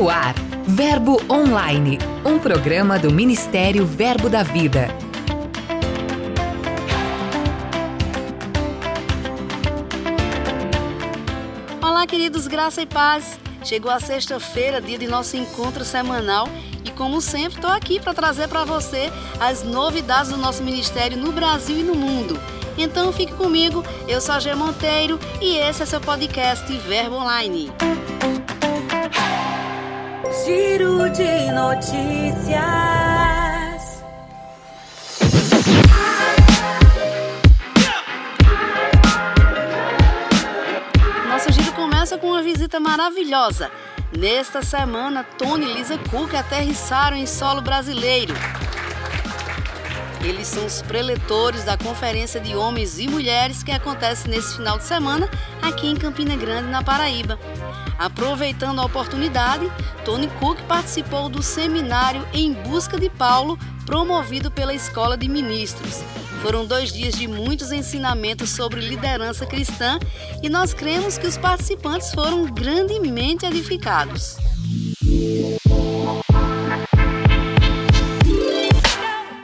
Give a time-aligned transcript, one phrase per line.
[0.00, 0.34] No ar,
[0.66, 4.88] Verbo Online, um programa do Ministério Verbo da Vida.
[11.82, 13.38] Olá, queridos, graça e paz.
[13.62, 16.48] Chegou a sexta-feira, dia de nosso encontro semanal,
[16.82, 21.30] e como sempre, estou aqui para trazer para você as novidades do nosso ministério no
[21.30, 22.40] Brasil e no mundo.
[22.78, 27.70] Então fique comigo, eu sou a G Monteiro e esse é seu podcast Verbo Online.
[30.32, 32.60] Giro de notícias.
[41.28, 43.72] Nosso giro começa com uma visita maravilhosa.
[44.16, 48.32] Nesta semana, Tony e Lisa Cook aterrissaram em solo brasileiro.
[50.22, 54.84] Eles são os preletores da Conferência de Homens e Mulheres que acontece nesse final de
[54.84, 55.28] semana
[55.60, 57.36] aqui em Campina Grande, na Paraíba.
[58.00, 59.70] Aproveitando a oportunidade,
[60.06, 66.02] Tony Cook participou do seminário Em Busca de Paulo, promovido pela Escola de Ministros.
[66.40, 69.98] Foram dois dias de muitos ensinamentos sobre liderança cristã
[70.42, 74.38] e nós cremos que os participantes foram grandemente edificados.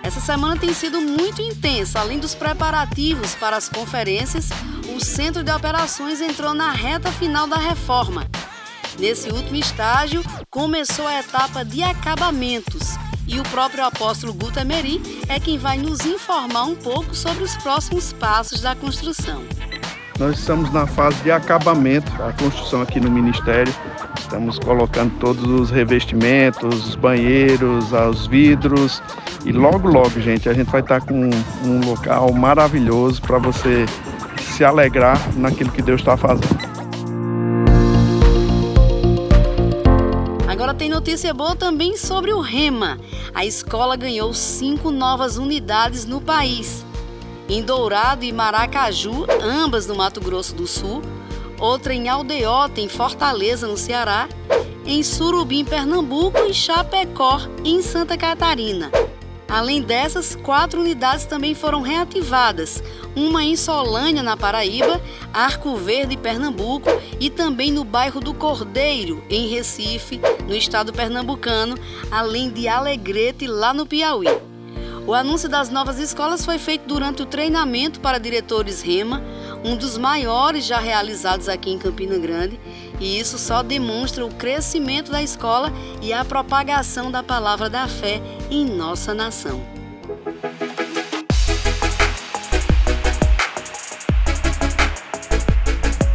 [0.03, 2.01] Essa semana tem sido muito intensa.
[2.01, 4.49] Além dos preparativos para as conferências,
[4.97, 8.27] o Centro de Operações entrou na reta final da reforma.
[8.99, 12.97] Nesse último estágio, começou a etapa de acabamentos
[13.29, 17.55] e o próprio apóstolo Guta Meri é quem vai nos informar um pouco sobre os
[17.57, 19.43] próximos passos da construção.
[20.19, 23.73] Nós estamos na fase de acabamento, a construção aqui no Ministério.
[24.19, 29.03] Estamos colocando todos os revestimentos, os banheiros, os vidros.
[29.45, 31.29] E logo, logo, gente, a gente vai estar com
[31.65, 33.85] um local maravilhoso para você
[34.41, 36.66] se alegrar naquilo que Deus está fazendo.
[40.77, 42.99] Tem notícia boa também sobre o Rema.
[43.35, 46.85] A escola ganhou cinco novas unidades no país
[47.49, 51.01] em Dourado e Maracaju, ambas no Mato Grosso do Sul,
[51.59, 54.29] outra em Aldeota, em Fortaleza, no Ceará,
[54.85, 58.91] em Surubim, Pernambuco e Chapecó, em Santa Catarina.
[59.49, 62.83] Além dessas, quatro unidades também foram reativadas,
[63.15, 65.01] uma em Solânia, na Paraíba,
[65.33, 66.89] Arco Verde, Pernambuco,
[67.21, 71.79] e também no bairro do Cordeiro, em Recife, no estado pernambucano,
[72.11, 74.27] além de Alegrete, lá no Piauí.
[75.07, 79.23] O anúncio das novas escolas foi feito durante o treinamento para diretores REMA,
[79.65, 82.59] um dos maiores já realizados aqui em Campina Grande,
[83.01, 88.21] e isso só demonstra o crescimento da escola e a propagação da palavra da fé
[88.51, 89.61] em nossa nação.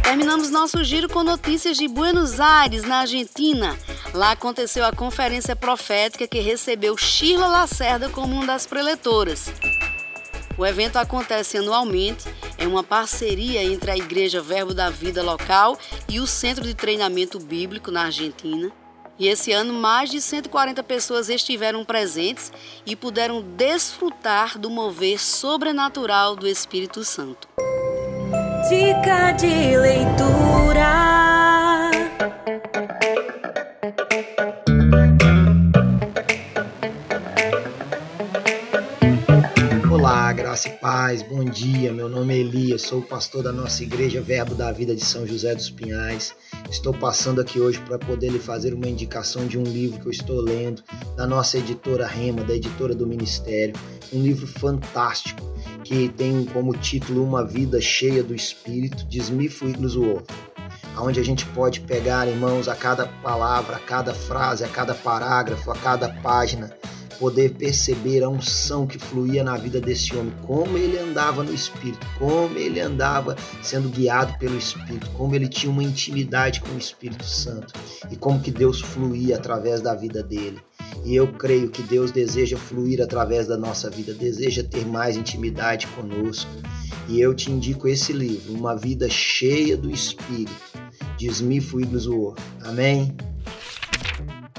[0.02, 3.76] Terminamos nosso giro com notícias de Buenos Aires, na Argentina.
[4.12, 9.50] Lá aconteceu a conferência profética que recebeu Sheila Lacerda como uma das preletoras.
[10.56, 12.24] O evento acontece anualmente,
[12.62, 15.76] é uma parceria entre a Igreja Verbo da Vida local
[16.08, 18.70] e o Centro de Treinamento Bíblico na Argentina.
[19.18, 22.52] E esse ano, mais de 140 pessoas estiveram presentes
[22.86, 27.48] e puderam desfrutar do mover sobrenatural do Espírito Santo.
[28.68, 31.21] Dica de leitura.
[40.12, 41.90] Olá, graça e paz, bom dia.
[41.90, 45.26] Meu nome é Elias, sou o pastor da nossa igreja Verbo da Vida de São
[45.26, 46.34] José dos Pinhais.
[46.70, 50.10] Estou passando aqui hoje para poder lhe fazer uma indicação de um livro que eu
[50.10, 50.82] estou lendo,
[51.16, 53.74] da nossa editora Rema, da editora do Ministério.
[54.12, 55.40] Um livro fantástico
[55.82, 60.30] que tem como título Uma Vida Cheia do Espírito, de Smith Wigglesworth
[60.98, 65.70] onde a gente pode pegar, irmãos, a cada palavra, a cada frase, a cada parágrafo,
[65.70, 66.70] a cada página,
[67.22, 72.04] poder perceber a unção que fluía na vida desse homem, como ele andava no Espírito,
[72.18, 77.24] como ele andava sendo guiado pelo Espírito, como ele tinha uma intimidade com o Espírito
[77.24, 77.74] Santo
[78.10, 80.58] e como que Deus fluía através da vida dele.
[81.04, 85.86] E eu creio que Deus deseja fluir através da nossa vida, deseja ter mais intimidade
[85.86, 86.50] conosco.
[87.08, 90.50] E eu te indico esse livro, Uma Vida Cheia do Espírito,
[91.16, 92.40] de Smith Wigglesworth.
[92.64, 93.16] Amém?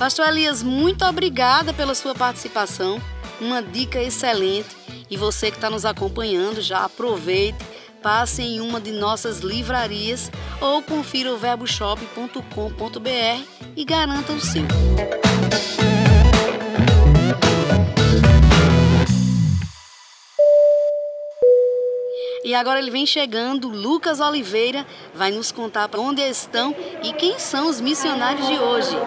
[0.04, 3.02] Pastor Elias, muito obrigada pela sua participação.
[3.40, 4.76] Uma dica excelente.
[5.10, 7.66] E você que está nos acompanhando, já aproveite,
[8.02, 10.30] passe em uma de nossas livrarias
[10.60, 13.44] ou confira o verboshop.com.br
[13.78, 14.66] e garanta o seu.
[22.44, 24.86] E agora ele vem chegando, Lucas Oliveira
[25.16, 28.98] vai nos contar para onde estão e quem são os missionários de hoje.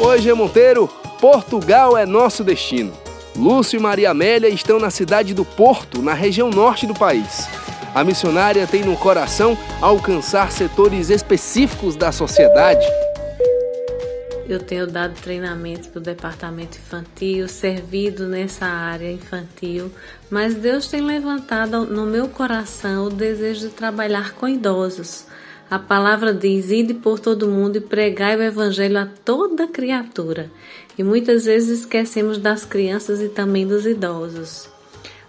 [0.00, 0.34] Oi, G.
[0.34, 0.88] Monteiro,
[1.20, 2.92] Portugal é nosso destino.
[3.36, 7.57] Lúcio e Maria Amélia estão na cidade do Porto, na região norte do país.
[7.94, 12.86] A missionária tem no coração alcançar setores específicos da sociedade.
[14.48, 19.92] Eu tenho dado treinamentos para o departamento infantil, servido nessa área infantil,
[20.30, 25.26] mas Deus tem levantado no meu coração o desejo de trabalhar com idosos.
[25.70, 30.50] A palavra diz: Ide por todo mundo e pregai o evangelho a toda criatura.
[30.96, 34.77] E muitas vezes esquecemos das crianças e também dos idosos.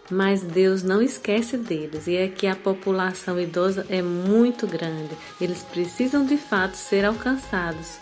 [0.10, 5.16] Mas Deus não esquece deles, e é que a população idosa é muito grande.
[5.40, 7.98] Eles precisam de fato ser alcançados.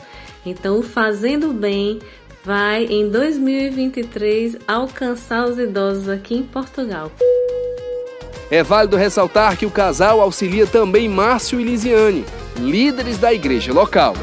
[0.46, 2.00] Então, o Fazendo Bem
[2.44, 7.12] vai em 2023 alcançar os idosos aqui em Portugal.
[8.50, 12.24] É válido ressaltar que o casal auxilia também Márcio e Lisiane,
[12.58, 14.14] líderes da igreja local.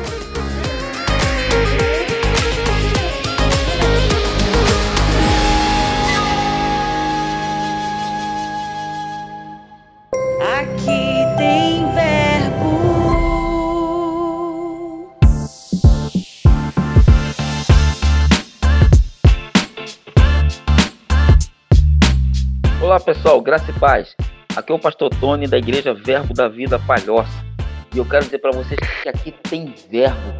[22.94, 24.14] Olá pessoal, graça e paz.
[24.55, 27.44] Aqui é o pastor Tony da Igreja Verbo da Vida Palhoça.
[27.93, 30.38] E eu quero dizer para vocês que aqui tem verbo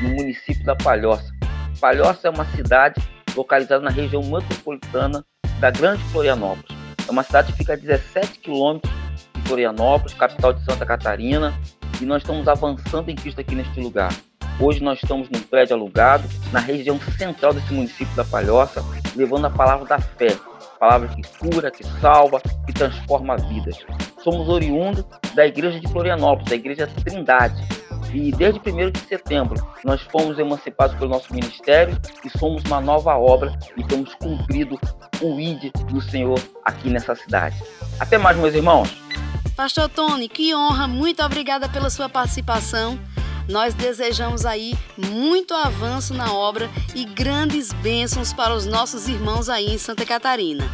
[0.00, 1.28] no município da Palhoça.
[1.80, 3.02] Palhoça é uma cidade
[3.34, 5.24] localizada na região metropolitana
[5.58, 6.70] da Grande Florianópolis.
[7.08, 8.92] É uma cidade que fica a 17 quilômetros
[9.34, 11.52] de Florianópolis, capital de Santa Catarina,
[12.00, 14.14] e nós estamos avançando em Cristo aqui neste lugar.
[14.60, 18.84] Hoje nós estamos num prédio alugado, na região central desse município da Palhoça,
[19.16, 20.36] levando a palavra da fé,
[20.82, 23.78] palavra que cura, que salva, que transforma vidas.
[24.18, 27.54] Somos oriundos da igreja de Florianópolis, da igreja Trindade.
[28.12, 33.16] E desde 1 de setembro nós fomos emancipados pelo nosso ministério e somos uma nova
[33.16, 34.76] obra e temos cumprido
[35.22, 37.56] o ID do Senhor aqui nessa cidade.
[38.00, 38.90] Até mais, meus irmãos.
[39.56, 42.98] Pastor Tony, que honra, muito obrigada pela sua participação.
[43.48, 49.66] Nós desejamos aí muito avanço na obra e grandes bênçãos para os nossos irmãos aí
[49.74, 50.64] em Santa Catarina.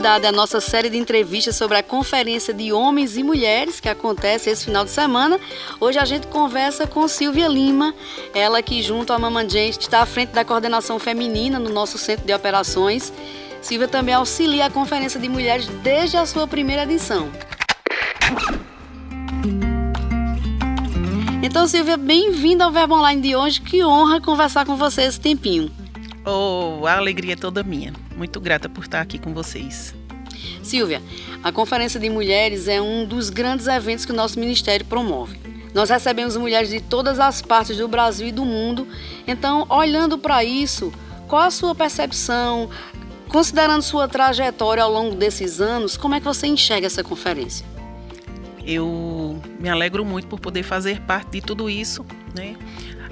[0.00, 3.88] Dando continuidade à nossa série de entrevistas sobre a Conferência de Homens e Mulheres que
[3.88, 5.38] acontece esse final de semana,
[5.78, 7.94] hoje a gente conversa com Silvia Lima,
[8.34, 12.26] ela que junto à Mama Jane está à frente da coordenação feminina no nosso centro
[12.26, 13.12] de operações.
[13.60, 17.30] Silvia também auxilia a Conferência de Mulheres desde a sua primeira edição.
[21.42, 23.60] Então, Silvia, bem-vinda ao Verbo Online de hoje.
[23.60, 25.70] Que honra conversar com você esse tempinho.
[26.24, 27.92] Oh, a alegria é toda minha.
[28.16, 29.94] Muito grata por estar aqui com vocês.
[30.62, 31.02] Silvia,
[31.42, 35.38] a Conferência de Mulheres é um dos grandes eventos que o nosso ministério promove.
[35.72, 38.86] Nós recebemos mulheres de todas as partes do Brasil e do mundo.
[39.26, 40.92] Então, olhando para isso,
[41.28, 42.68] qual a sua percepção,
[43.28, 47.64] considerando sua trajetória ao longo desses anos, como é que você enxerga essa conferência?
[48.66, 52.56] Eu me alegro muito por poder fazer parte de tudo isso, né?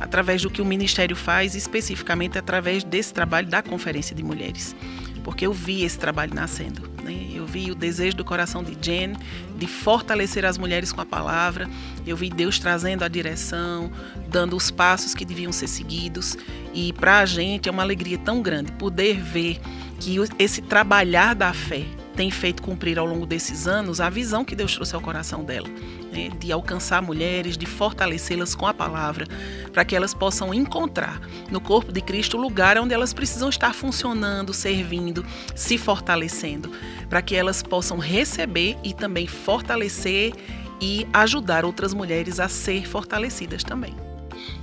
[0.00, 4.76] Através do que o Ministério faz, especificamente através desse trabalho da Conferência de Mulheres.
[5.24, 6.88] Porque eu vi esse trabalho nascendo.
[7.02, 7.30] Né?
[7.34, 9.14] Eu vi o desejo do coração de Jen
[9.56, 11.68] de fortalecer as mulheres com a palavra.
[12.06, 13.90] Eu vi Deus trazendo a direção,
[14.28, 16.36] dando os passos que deviam ser seguidos.
[16.72, 19.60] E para a gente é uma alegria tão grande poder ver
[20.00, 21.84] que esse trabalhar da fé
[22.18, 25.68] tem feito cumprir ao longo desses anos a visão que Deus trouxe ao coração dela,
[26.12, 26.30] né?
[26.38, 29.26] de alcançar mulheres, de fortalecê-las com a palavra,
[29.72, 33.74] para que elas possam encontrar no corpo de Cristo o lugar onde elas precisam estar
[33.74, 35.24] funcionando, servindo,
[35.54, 36.70] se fortalecendo,
[37.08, 40.32] para que elas possam receber e também fortalecer
[40.80, 43.94] e ajudar outras mulheres a ser fortalecidas também.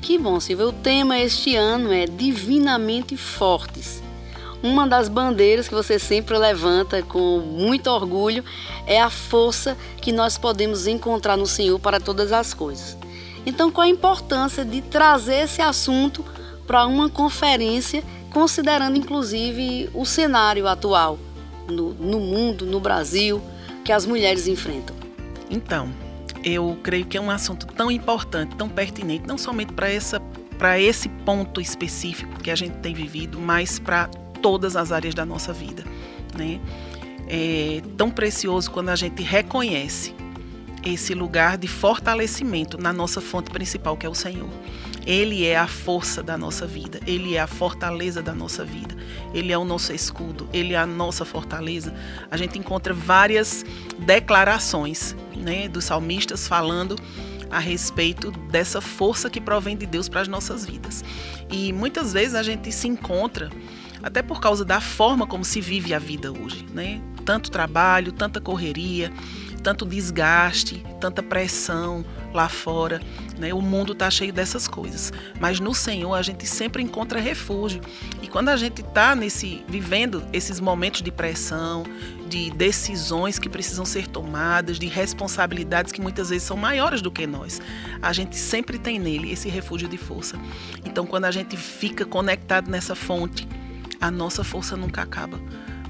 [0.02, 0.68] Que bom, Silvia.
[0.68, 4.05] O tema este ano é Divinamente Fortes.
[4.64, 8.44] Uma das bandeiras que você sempre levanta com muito orgulho
[8.88, 12.98] é a força que nós podemos encontrar no Senhor para todas as coisas.
[13.46, 16.26] Então, qual a importância de trazer esse assunto
[16.66, 21.20] para uma conferência, considerando inclusive o cenário atual
[21.68, 23.42] no, no mundo, no Brasil,
[23.84, 24.96] que as mulheres enfrentam?
[25.50, 25.94] Então,
[26.44, 30.20] eu creio que é um assunto tão importante, tão pertinente, não somente para essa
[30.58, 34.10] para esse ponto específico que a gente tem vivido, mas para
[34.46, 35.84] todas as áreas da nossa vida,
[36.38, 36.62] né?
[37.28, 40.14] É tão precioso quando a gente reconhece
[40.84, 44.48] esse lugar de fortalecimento na nossa fonte principal, que é o Senhor.
[45.04, 48.96] Ele é a força da nossa vida, ele é a fortaleza da nossa vida,
[49.34, 51.92] ele é o nosso escudo, ele é a nossa fortaleza.
[52.30, 53.66] A gente encontra várias
[53.98, 56.96] declarações né, dos salmistas falando
[57.50, 61.04] a respeito dessa força que provém de Deus para as nossas vidas.
[61.52, 63.50] E muitas vezes a gente se encontra,
[64.06, 67.02] até por causa da forma como se vive a vida hoje, né?
[67.26, 69.12] Tanto trabalho, tanta correria,
[69.64, 73.02] tanto desgaste, tanta pressão lá fora.
[73.36, 73.52] Né?
[73.52, 75.12] O mundo está cheio dessas coisas.
[75.40, 77.82] Mas no Senhor a gente sempre encontra refúgio.
[78.22, 81.84] E quando a gente está nesse vivendo esses momentos de pressão,
[82.30, 87.26] de decisões que precisam ser tomadas, de responsabilidades que muitas vezes são maiores do que
[87.26, 87.60] nós,
[88.04, 90.38] a gente sempre tem nele esse refúgio de força.
[90.86, 93.48] Então quando a gente fica conectado nessa fonte,
[94.06, 95.40] a nossa força nunca acaba,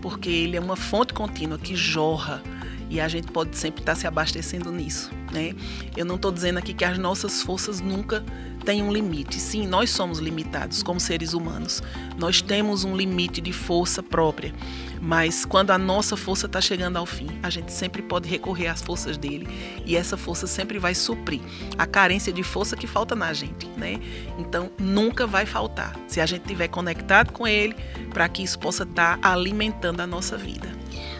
[0.01, 2.41] porque ele é uma fonte contínua que jorra
[2.89, 5.53] e a gente pode sempre estar se abastecendo nisso, né?
[5.97, 8.23] Eu não estou dizendo aqui que as nossas forças nunca
[8.63, 9.39] têm um limite.
[9.39, 11.83] Sim, nós somos limitados como seres humanos.
[12.17, 14.53] Nós temos um limite de força própria.
[15.01, 18.81] Mas quando a nossa força está chegando ao fim, a gente sempre pode recorrer às
[18.81, 19.47] forças dele
[19.85, 21.41] e essa força sempre vai suprir
[21.77, 23.99] a carência de força que falta na gente, né?
[24.37, 27.75] Então nunca vai faltar se a gente estiver conectado com ele
[28.11, 30.75] para que isso possa estar tá alimentando a nossa vida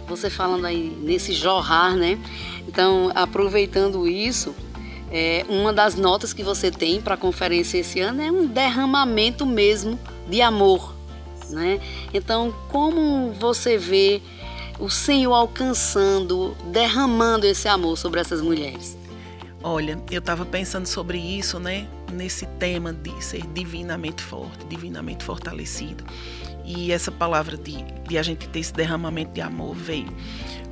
[0.08, 2.20] você falando aí nesse jorrar, né?
[2.68, 4.56] Então, aproveitando isso,
[5.12, 9.46] é, uma das notas que você tem para a conferência esse ano é um derramamento
[9.46, 10.95] mesmo de amor,
[11.50, 11.80] né?
[12.14, 14.22] Então, como você vê
[14.80, 18.98] o Senhor alcançando, derramando esse amor sobre essas mulheres?
[19.64, 21.88] Olha, eu estava pensando sobre isso, né?
[22.14, 26.04] Nesse tema de ser divinamente forte, divinamente fortalecido.
[26.64, 30.12] E essa palavra de, de a gente ter esse derramamento de amor veio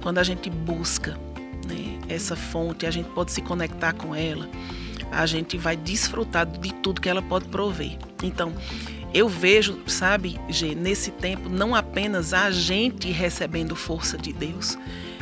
[0.04, 1.18] quando a gente busca
[1.66, 4.50] né, essa fonte, a gente pode se conectar com ela,
[5.10, 7.98] a gente vai desfrutar de tudo que ela pode prover.
[8.22, 8.54] Então,
[9.14, 14.78] eu vejo, sabe, G, nesse tempo, não apenas a gente recebendo força de Deus,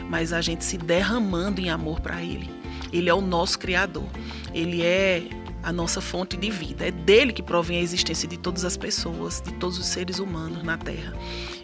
[0.10, 2.50] mas a gente se derramando em amor para Ele.
[2.94, 4.08] Ele é o nosso Criador.
[4.54, 5.24] Ele é
[5.64, 6.88] a nossa fonte de vida.
[6.88, 10.64] É dele que provém a existência de todas as pessoas, de todos os seres humanos
[10.64, 11.14] na Terra.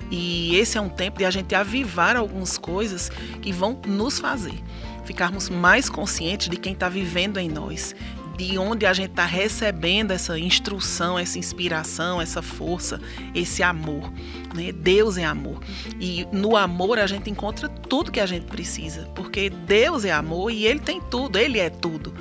[0.09, 3.09] E esse é um tempo de a gente avivar algumas coisas
[3.41, 4.63] que vão nos fazer
[5.07, 7.95] ficarmos mais conscientes de quem está vivendo em nós,
[8.37, 13.01] de onde a gente está recebendo essa instrução, essa inspiração, essa força,
[13.33, 14.13] esse amor.
[14.53, 14.71] Né?
[14.71, 15.59] Deus é amor.
[15.99, 20.51] E no amor a gente encontra tudo que a gente precisa, porque Deus é amor
[20.51, 22.13] e Ele tem tudo, Ele é tudo.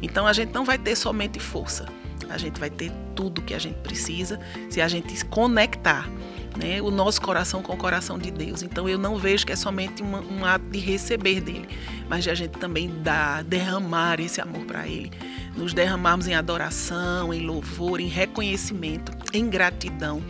[0.00, 1.86] Então a gente não vai ter somente força,
[2.30, 4.38] a gente vai ter tudo que a gente precisa
[4.70, 6.08] se a gente se conectar.
[6.56, 8.62] Né, o nosso coração com o coração de Deus.
[8.62, 11.68] Então eu não vejo que é somente uma, um ato de receber dele,
[12.08, 15.10] mas de a gente também dar, derramar esse amor para ele,
[15.56, 20.22] nos derramarmos em adoração, em louvor, em reconhecimento, em gratidão.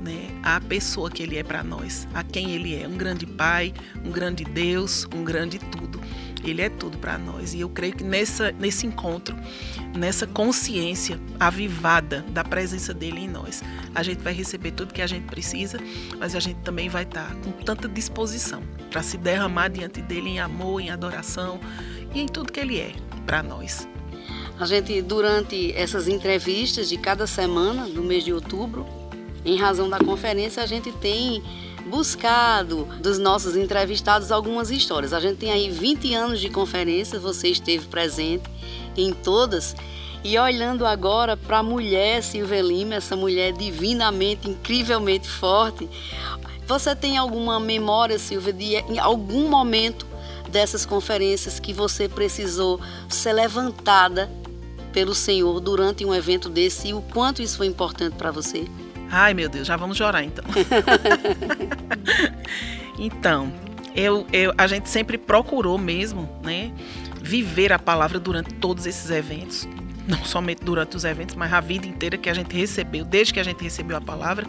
[0.00, 3.74] Né, à pessoa que ele é para nós, a quem ele é, um grande pai,
[4.04, 6.00] um grande Deus, um grande tudo.
[6.44, 7.52] Ele é tudo para nós.
[7.52, 9.36] E eu creio que nessa, nesse encontro,
[9.96, 13.60] nessa consciência avivada da presença dele em nós,
[13.92, 15.78] a gente vai receber tudo que a gente precisa,
[16.18, 20.40] mas a gente também vai estar com tanta disposição para se derramar diante dele em
[20.40, 21.58] amor, em adoração
[22.14, 22.92] e em tudo que ele é
[23.26, 23.88] para nós.
[24.60, 28.84] A gente, durante essas entrevistas de cada semana do mês de outubro,
[29.44, 31.40] em razão da conferência, a gente tem
[31.86, 35.12] buscado dos nossos entrevistados algumas histórias.
[35.12, 38.50] A gente tem aí 20 anos de conferência, você esteve presente
[38.96, 39.76] em todas.
[40.24, 45.88] E olhando agora para a mulher Silvia Lima, essa mulher divinamente, incrivelmente forte,
[46.66, 50.04] você tem alguma memória, Silvia, de em algum momento
[50.50, 54.28] dessas conferências que você precisou ser levantada
[54.88, 58.66] pelo Senhor durante um evento desse e o quanto isso foi importante para você?
[59.10, 60.44] Ai, meu Deus, já vamos chorar então.
[62.98, 63.52] então,
[63.94, 66.72] eu, eu, a gente sempre procurou mesmo, né,
[67.20, 69.66] viver a palavra durante todos esses eventos.
[70.06, 73.40] Não somente durante os eventos, mas a vida inteira que a gente recebeu, desde que
[73.40, 74.46] a gente recebeu a palavra,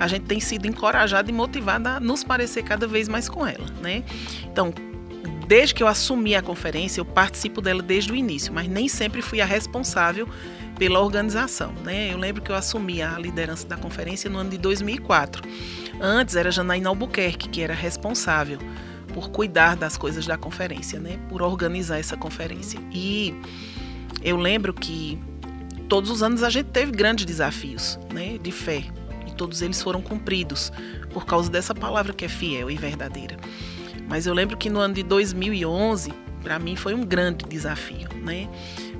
[0.00, 3.66] a gente tem sido encorajado e motivado a nos parecer cada vez mais com ela,
[3.80, 4.02] né?
[4.44, 4.74] Então,
[5.46, 9.22] desde que eu assumi a conferência, eu participo dela desde o início, mas nem sempre
[9.22, 10.28] fui a responsável
[10.78, 11.72] pela organização.
[11.84, 12.12] Né?
[12.12, 15.42] Eu lembro que eu assumi a liderança da conferência no ano de 2004.
[16.00, 18.58] Antes era Janaína Albuquerque, que era responsável
[19.14, 21.18] por cuidar das coisas da conferência, né?
[21.28, 22.78] por organizar essa conferência.
[22.92, 23.34] E
[24.22, 25.18] eu lembro que
[25.88, 28.84] todos os anos a gente teve grandes desafios, né, de fé,
[29.26, 30.72] e todos eles foram cumpridos
[31.12, 33.36] por causa dessa palavra que é fiel e verdadeira.
[34.08, 38.48] Mas eu lembro que no ano de 2011, para mim foi um grande desafio, né?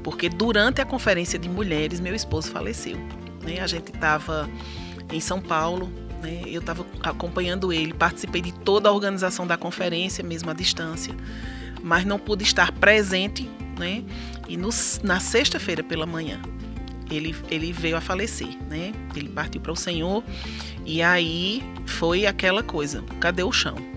[0.02, 2.96] Porque durante a conferência de mulheres, meu esposo faleceu,
[3.42, 3.60] né?
[3.60, 4.48] A gente estava
[5.12, 5.90] em São Paulo,
[6.22, 6.42] né?
[6.46, 11.14] Eu estava acompanhando ele, participei de toda a organização da conferência, mesmo à distância,
[11.82, 13.48] mas não pude estar presente,
[13.78, 14.02] né?
[14.48, 14.70] E no,
[15.02, 16.40] na sexta-feira pela manhã,
[17.10, 18.92] ele, ele veio a falecer, né?
[19.14, 20.24] Ele partiu para o Senhor
[20.84, 23.95] e aí foi aquela coisa, cadê o chão?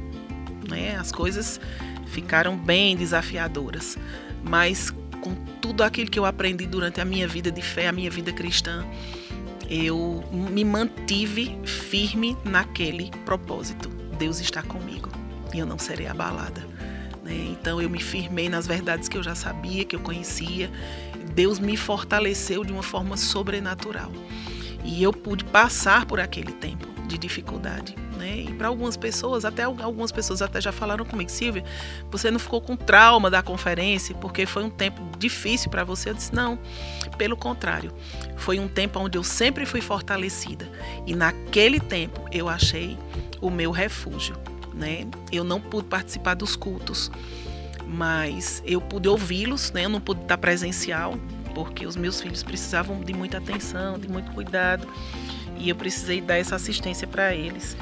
[0.69, 0.95] Né?
[0.95, 1.59] As coisas
[2.07, 3.97] ficaram bem desafiadoras,
[4.43, 8.09] mas com tudo aquilo que eu aprendi durante a minha vida de fé, a minha
[8.09, 8.85] vida cristã,
[9.69, 13.89] eu me mantive firme naquele propósito.
[14.17, 15.09] Deus está comigo
[15.53, 16.65] e eu não serei abalada.
[17.23, 17.49] Né?
[17.51, 20.71] Então eu me firmei nas verdades que eu já sabia, que eu conhecia.
[21.35, 24.11] Deus me fortaleceu de uma forma sobrenatural.
[24.83, 27.95] E eu pude passar por aquele tempo de dificuldade.
[28.19, 28.41] Né?
[28.41, 31.63] E para algumas pessoas, até algumas pessoas até já falaram comigo, Silvia,
[32.11, 36.09] você não ficou com trauma da conferência porque foi um tempo difícil para você?
[36.09, 36.59] Eu disse, não,
[37.17, 37.91] pelo contrário,
[38.35, 40.69] foi um tempo onde eu sempre fui fortalecida.
[41.07, 42.97] E naquele tempo eu achei
[43.41, 44.35] o meu refúgio
[44.79, 45.05] né?
[45.31, 47.11] Eu não pude participar dos cultos,
[47.85, 49.85] mas eu pude ouvi-los, né?
[49.85, 51.15] Eu não pude estar presencial,
[51.53, 54.87] porque os meus filhos precisavam de muita atenção, de muito cuidado,
[55.57, 57.75] e eu precisei dar essa assistência para eles.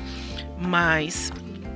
[0.58, 1.32] Mas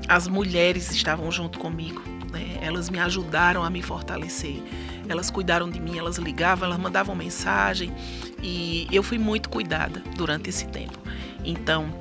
[0.07, 2.57] as mulheres estavam junto comigo, né?
[2.61, 4.61] Elas me ajudaram a me fortalecer.
[5.07, 7.93] Elas cuidaram de mim, elas ligavam, elas mandavam mensagem
[8.41, 10.97] e eu fui muito cuidada durante esse tempo.
[11.43, 11.93] Então,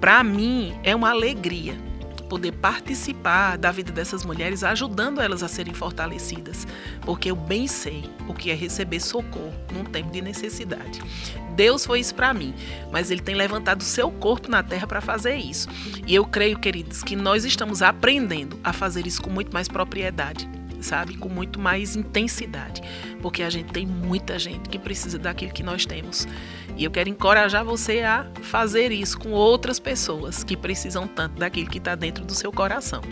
[0.00, 1.87] para mim é uma alegria
[2.28, 6.66] poder participar da vida dessas mulheres, ajudando elas a serem fortalecidas,
[7.02, 11.00] porque eu bem sei o que é receber socorro num tempo de necessidade.
[11.56, 12.54] Deus foi isso para mim,
[12.92, 15.68] mas Ele tem levantado o seu corpo na terra para fazer isso.
[16.06, 20.48] E eu creio, queridos, que nós estamos aprendendo a fazer isso com muito mais propriedade
[20.80, 21.16] sabe?
[21.16, 22.82] Com muito mais intensidade.
[23.20, 26.26] Porque a gente tem muita gente que precisa daquilo que nós temos.
[26.76, 31.68] E eu quero encorajar você a fazer isso com outras pessoas que precisam tanto daquilo
[31.68, 33.02] que está dentro do seu coração.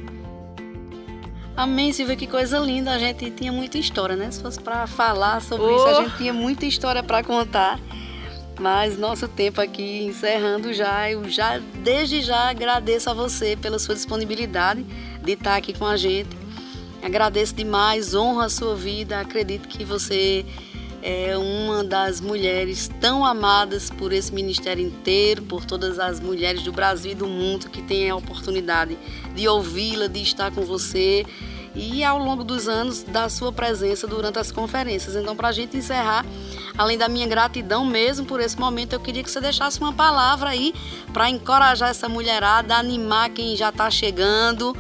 [1.57, 2.93] Amém, Silvia, que coisa linda.
[2.93, 4.31] A gente tinha muita história, né?
[4.31, 5.77] Se fosse para falar sobre oh.
[5.77, 7.81] isso, a gente tinha muita história para contar.
[8.61, 13.95] Mas nosso tempo aqui encerrando já, eu já desde já agradeço a você pela sua
[13.95, 14.83] disponibilidade
[15.23, 16.36] de estar aqui com a gente
[17.07, 19.21] Agradeço demais, honro a sua vida.
[19.21, 20.45] Acredito que você
[21.01, 26.73] é uma das mulheres tão amadas por esse ministério inteiro, por todas as mulheres do
[26.73, 28.99] Brasil e do mundo que têm a oportunidade
[29.37, 31.25] de ouvi-la, de estar com você
[31.77, 35.15] e ao longo dos anos da sua presença durante as conferências.
[35.15, 36.27] Então, para a gente encerrar,
[36.77, 40.51] além da minha gratidão mesmo por esse momento, eu queria que você deixasse uma palavra
[40.51, 40.75] aí
[41.13, 44.77] para encorajar essa mulherada, animar quem já está chegando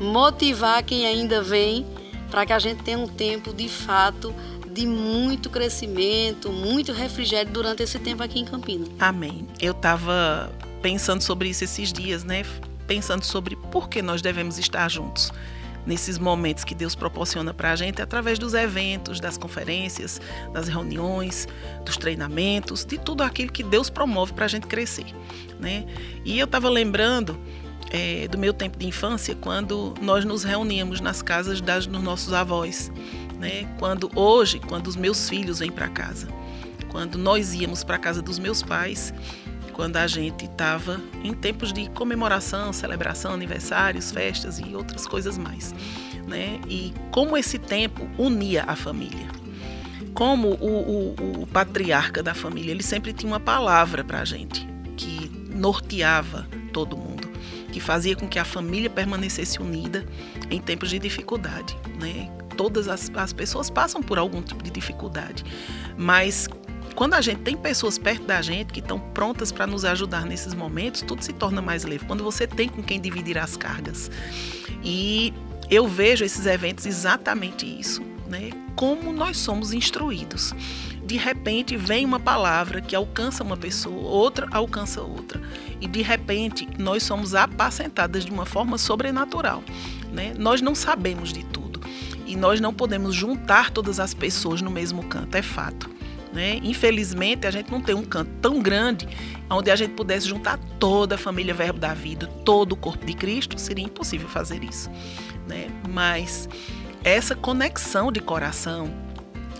[0.00, 1.86] motivar quem ainda vem,
[2.30, 4.34] para que a gente tenha um tempo de fato
[4.70, 8.88] de muito crescimento, muito refrigério durante esse tempo aqui em Campinas.
[8.98, 9.46] Amém.
[9.60, 12.44] Eu estava pensando sobre isso esses dias, né?
[12.86, 15.32] Pensando sobre por que nós devemos estar juntos
[15.84, 20.20] nesses momentos que Deus proporciona para a gente através dos eventos, das conferências,
[20.52, 21.48] das reuniões,
[21.84, 25.06] dos treinamentos, de tudo aquilo que Deus promove para a gente crescer,
[25.58, 25.86] né?
[26.24, 27.40] E eu estava lembrando
[27.90, 32.32] é, do meu tempo de infância, quando nós nos reuníamos nas casas das, dos nossos
[32.32, 32.90] avós.
[33.38, 33.66] Né?
[33.78, 36.28] Quando hoje, quando os meus filhos vêm para casa,
[36.90, 39.12] quando nós íamos para a casa dos meus pais,
[39.72, 45.72] quando a gente estava em tempos de comemoração, celebração, aniversários, festas e outras coisas mais,
[46.26, 46.60] né?
[46.68, 49.28] E como esse tempo unia a família,
[50.14, 54.66] como o, o, o patriarca da família, ele sempre tinha uma palavra para a gente
[54.96, 57.07] que norteava todo mundo
[57.72, 60.04] que fazia com que a família permanecesse unida
[60.50, 61.76] em tempos de dificuldade.
[62.00, 62.30] Né?
[62.56, 65.44] Todas as, as pessoas passam por algum tipo de dificuldade,
[65.96, 66.48] mas
[66.98, 70.52] quando a gente tem pessoas perto da gente que estão prontas para nos ajudar nesses
[70.52, 72.04] momentos, tudo se torna mais leve.
[72.04, 74.10] Quando você tem com quem dividir as cargas.
[74.82, 75.32] E
[75.70, 78.50] eu vejo esses eventos exatamente isso, né?
[78.74, 80.52] Como nós somos instruídos.
[81.04, 85.40] De repente vem uma palavra que alcança uma pessoa, outra alcança outra
[85.80, 89.62] e de repente nós somos apacentadas de uma forma sobrenatural.
[90.12, 90.34] Né?
[90.38, 91.80] Nós não sabemos de tudo
[92.26, 95.90] e nós não podemos juntar todas as pessoas no mesmo canto, é fato.
[96.32, 96.60] Né?
[96.62, 99.08] Infelizmente, a gente não tem um canto tão grande
[99.50, 103.14] onde a gente pudesse juntar toda a família Verbo da Vida, todo o corpo de
[103.14, 104.90] Cristo, seria impossível fazer isso.
[105.46, 105.68] Né?
[105.88, 106.48] Mas
[107.02, 108.92] essa conexão de coração,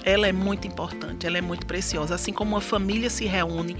[0.04, 2.14] ela é muito importante, ela é muito preciosa.
[2.14, 3.76] Assim como uma família se reúne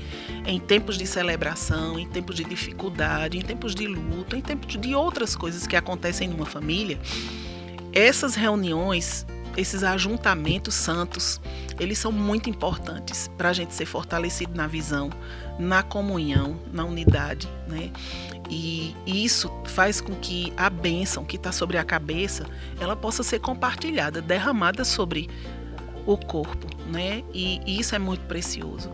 [0.46, 4.94] em tempos de celebração, em tempos de dificuldade, em tempos de luto, em tempos de
[4.94, 6.98] outras coisas que acontecem numa família,
[7.92, 9.26] essas reuniões,
[9.56, 11.40] esses ajuntamentos santos,
[11.80, 15.10] eles são muito importantes para a gente ser fortalecido na visão,
[15.58, 17.90] na comunhão, na unidade, né?
[18.50, 22.46] E isso faz com que a bênção que está sobre a cabeça,
[22.80, 25.28] ela possa ser compartilhada, derramada sobre
[26.08, 27.22] o corpo, né?
[27.34, 28.90] E, isso é muito precioso.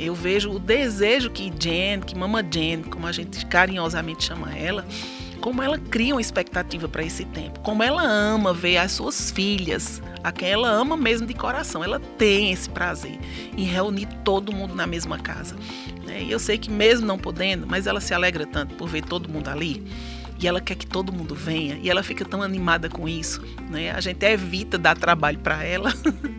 [0.00, 4.84] Eu vejo o desejo que Jen, que Mama Jen, como a gente carinhosamente chama ela,
[5.40, 10.02] como ela cria uma expectativa para esse tempo, como ela ama ver as suas filhas,
[10.24, 11.84] a quem ela ama mesmo de coração.
[11.84, 13.16] Ela tem esse prazer
[13.56, 15.54] em reunir todo mundo na mesma casa.
[16.04, 16.24] Né?
[16.24, 19.28] E eu sei que mesmo não podendo, mas ela se alegra tanto por ver todo
[19.28, 19.86] mundo ali
[20.38, 23.90] e ela quer que todo mundo venha e ela fica tão animada com isso, né?
[23.90, 25.92] A gente evita dar trabalho para ela,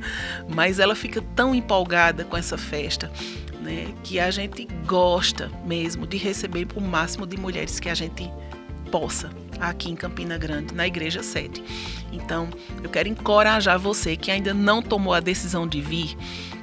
[0.53, 3.11] mas ela fica tão empolgada com essa festa,
[3.61, 3.93] né?
[4.03, 8.29] Que a gente gosta mesmo de receber o máximo de mulheres que a gente
[8.87, 11.63] possa aqui em Campina Grande, na igreja sede.
[12.11, 12.49] Então,
[12.83, 16.15] eu quero encorajar você que ainda não tomou a decisão de vir,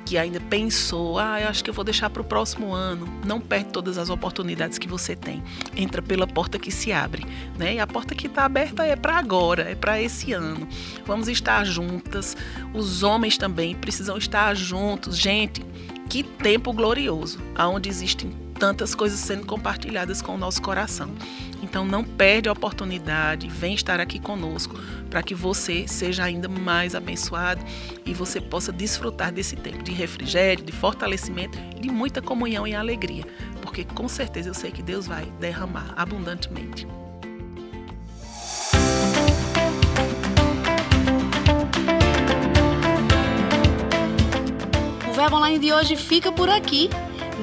[0.05, 3.09] que ainda pensou, ah, eu acho que eu vou deixar para o próximo ano.
[3.25, 5.43] Não perde todas as oportunidades que você tem.
[5.77, 7.27] Entra pela porta que se abre,
[7.59, 7.75] né?
[7.75, 10.69] E a porta que está aberta é para agora, é para esse ano.
[11.07, 12.37] Vamos estar juntas.
[12.75, 15.17] Os homens também precisam estar juntos.
[15.17, 15.65] Gente,
[16.09, 21.11] que tempo glorioso, aonde existem tantas coisas sendo compartilhadas com o nosso coração.
[21.63, 24.79] Então não perde a oportunidade, vem estar aqui conosco
[25.11, 27.65] para que você seja ainda mais abençoado
[28.05, 33.25] e você possa desfrutar desse tempo de refrigério, de fortalecimento, de muita comunhão e alegria,
[33.63, 36.87] porque com certeza eu sei que Deus vai derramar abundantemente.
[45.09, 46.91] O Verbo Online de hoje fica por aqui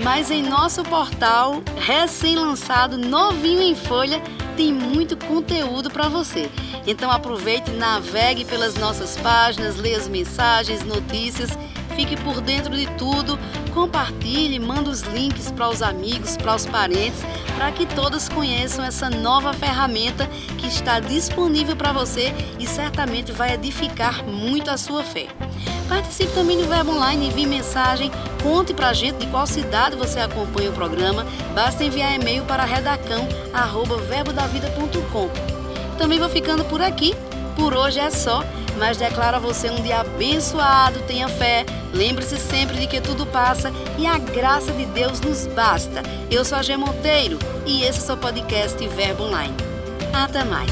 [0.04, 4.22] mas em nosso portal recém-lançado, novinho em folha,
[4.58, 6.50] tem muito conteúdo para você.
[6.86, 11.58] Então aproveite, navegue pelas nossas páginas, leia as mensagens, notícias,
[11.96, 13.38] fique por dentro de tudo,
[13.74, 17.22] compartilhe, manda os links para os amigos, para os parentes,
[17.56, 23.54] para que todos conheçam essa nova ferramenta que está disponível para você e certamente vai
[23.54, 25.28] edificar muito a sua fé.
[25.92, 28.10] Participe também do Verbo Online, envie mensagem,
[28.42, 31.28] conte pra gente de qual cidade você acompanha o programa.
[31.54, 35.30] Basta enviar e-mail para redacão@verbodavida.com.
[35.98, 37.14] Também vou ficando por aqui.
[37.58, 38.42] Por hoje é só,
[38.78, 41.66] mas declaro a você um dia abençoado, tenha fé.
[41.94, 46.02] Lembre-se sempre de que tudo passa e a graça de Deus nos basta.
[46.32, 49.54] Eu sou a G Monteiro e esse é o seu podcast Verbo Online.
[50.14, 50.72] Até mais.